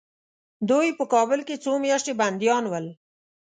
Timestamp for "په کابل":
0.97-1.39